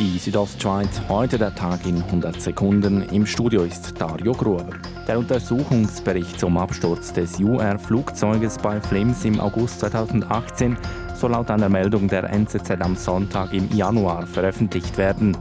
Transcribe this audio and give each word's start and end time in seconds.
Die 0.00 0.18
Südostschweiz, 0.18 1.02
heute 1.10 1.36
der 1.36 1.54
Tag 1.54 1.84
in 1.84 2.02
100 2.02 2.40
Sekunden. 2.40 3.02
Im 3.10 3.26
Studio 3.26 3.64
ist 3.64 4.00
Dario 4.00 4.32
Gruber. 4.32 4.64
Der 5.06 5.18
Untersuchungsbericht 5.18 6.40
zum 6.40 6.56
Absturz 6.56 7.12
des 7.12 7.38
UR-Flugzeuges 7.38 8.56
bei 8.56 8.80
Flims 8.80 9.26
im 9.26 9.38
August 9.38 9.80
2018 9.80 10.78
soll 11.14 11.32
laut 11.32 11.50
einer 11.50 11.68
Meldung 11.68 12.08
der 12.08 12.24
NZZ 12.30 12.80
am 12.80 12.96
Sonntag 12.96 13.52
im 13.52 13.68
Januar 13.76 14.26
veröffentlicht 14.26 14.96
werden. 14.96 15.36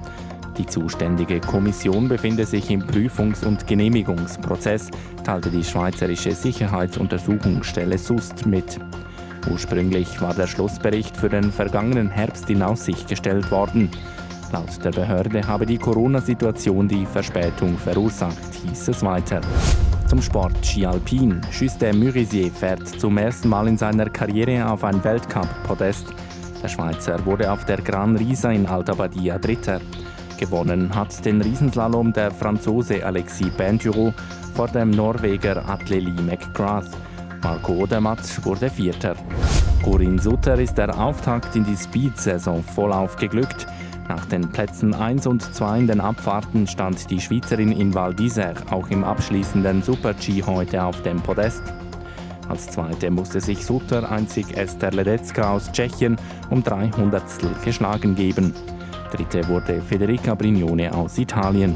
Die 0.58 0.66
zuständige 0.66 1.40
Kommission 1.40 2.10
befinde 2.10 2.46
sich 2.46 2.70
im 2.70 2.82
Prüfungs- 2.82 3.46
und 3.46 3.66
Genehmigungsprozess, 3.66 4.92
teilte 5.24 5.52
die 5.52 5.64
Schweizerische 5.64 6.34
Sicherheitsuntersuchungsstelle 6.34 7.98
SUST 7.98 8.46
mit. 8.46 8.78
Ursprünglich 9.50 10.20
war 10.20 10.34
der 10.34 10.48
Schlussbericht 10.48 11.16
für 11.16 11.30
den 11.30 11.50
vergangenen 11.50 12.10
Herbst 12.10 12.50
in 12.50 12.62
Aussicht 12.62 13.08
gestellt 13.08 13.50
worden. 13.52 13.90
Laut 14.52 14.84
der 14.84 14.92
Behörde 14.92 15.46
habe 15.48 15.66
die 15.66 15.78
Corona-Situation 15.78 16.88
die 16.88 17.06
Verspätung 17.06 17.78
verursacht, 17.78 18.38
hieß 18.64 18.88
es 18.88 19.04
weiter. 19.04 19.42
Zum 20.08 20.22
Sport 20.24 20.66
Ski 20.66 20.88
Alpin. 20.88 21.40
Justin 21.52 22.00
Murisier 22.00 22.50
fährt 22.52 22.88
zum 22.88 23.20
ersten 23.20 23.50
Mal 23.50 23.68
in 23.68 23.78
seiner 23.78 24.10
Karriere 24.10 24.68
auf 24.68 24.84
ein 24.84 25.04
Weltcup-Podest. 25.04 26.08
Der 26.64 26.68
Schweizer 26.68 27.24
wurde 27.28 27.52
auf 27.52 27.66
der 27.66 27.78
Gran 27.78 28.16
Risa 28.18 28.50
in 28.52 28.66
Alta 28.66 28.96
Badia 28.96 29.38
Dritter. 29.38 29.80
Gewonnen 30.38 30.96
hat 30.96 31.24
den 31.26 31.42
Riesenslalom 31.42 32.12
der 32.12 32.32
Franzose 32.32 33.06
Alexis 33.06 33.52
Bentureau 33.56 34.14
vor 34.56 34.68
dem 34.68 34.90
Norweger 34.90 35.64
Atleli 35.70 36.20
McGrath. 36.24 36.90
Marco 37.44 37.74
Odermatt 37.74 38.44
wurde 38.44 38.70
Vierter. 38.70 39.16
Corinne 39.84 40.20
Sutter 40.20 40.60
ist 40.60 40.78
der 40.78 40.98
Auftakt 41.00 41.56
in 41.56 41.66
die 41.66 41.78
Speed-Saison 41.78 42.64
vollauf 42.64 43.16
geglückt. 43.16 43.68
Nach 44.10 44.26
den 44.26 44.50
Plätzen 44.50 44.96
1 44.96 45.28
und 45.28 45.44
2 45.44 45.82
in 45.82 45.88
den 45.88 46.02
Abfahrten 46.02 46.66
stand 46.66 47.12
die 47.12 47.22
Schweizerin 47.22 47.72
in 47.72 47.94
Val 47.94 48.12
d'Isère 48.12 48.56
auch 48.72 48.90
im 48.90 49.04
abschließenden 49.04 49.84
Super-G 49.84 50.44
heute 50.48 50.84
auf 50.84 51.04
dem 51.04 51.22
Podest. 51.22 51.62
Als 52.50 52.66
Zweite 52.72 53.12
musste 53.12 53.40
sich 53.40 53.64
Sutter 53.64 54.12
einzig 54.12 54.58
Esther 54.58 54.90
Ledetzka 54.90 55.54
aus 55.54 55.72
Tschechien 55.72 56.18
um 56.50 56.64
300 56.64 57.22
geschlagen 57.64 58.16
geben. 58.16 58.56
Dritte 59.12 59.48
wurde 59.48 59.80
Federica 59.80 60.34
Brignone 60.34 60.92
aus 60.92 61.20
Italien. 61.20 61.76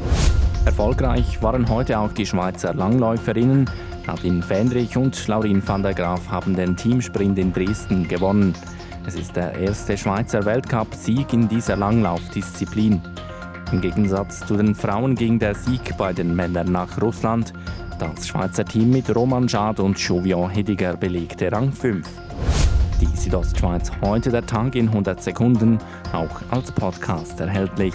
Erfolgreich 0.66 1.40
waren 1.44 1.70
heute 1.70 2.00
auch 2.00 2.14
die 2.14 2.26
Schweizer 2.26 2.74
Langläuferinnen. 2.74 3.70
Nadine 4.08 4.42
Fendrich 4.42 4.98
und 4.98 5.28
Laurin 5.28 5.62
van 5.66 5.84
der 5.84 5.94
Graaf 5.94 6.28
haben 6.30 6.56
den 6.56 6.76
Teamsprint 6.76 7.38
in 7.38 7.54
Dresden 7.54 8.08
gewonnen. 8.08 8.56
Es 9.06 9.16
ist 9.16 9.36
der 9.36 9.54
erste 9.56 9.98
Schweizer 9.98 10.46
Weltcup-Sieg 10.46 11.34
in 11.34 11.50
dieser 11.50 11.76
Langlaufdisziplin. 11.76 13.02
Im 13.74 13.82
Gegensatz 13.82 14.46
zu 14.46 14.56
den 14.56 14.74
Frauen 14.74 15.16
ging 15.16 15.40
der 15.40 15.56
Sieg 15.56 15.98
bei 15.98 16.14
den 16.14 16.34
Männern 16.34 16.72
nach 16.72 17.02
Russland. 17.02 17.52
Das 18.00 18.28
Schweizer 18.28 18.64
Team 18.64 18.92
mit 18.92 19.14
Roman 19.14 19.50
Schad 19.50 19.82
und 19.82 20.00
Jovian 20.00 20.50
Hediger 20.50 20.96
belegte 20.96 21.52
Rang 21.52 21.74
5. 21.74 22.08
Die 23.02 23.18
Südostschweiz 23.18 23.92
heute 24.02 24.32
der 24.32 24.46
Tag 24.46 24.76
in 24.76 24.88
100 24.88 25.22
Sekunden, 25.22 25.80
auch 26.14 26.42
als 26.50 26.72
Podcast 26.72 27.40
erhältlich. 27.42 27.94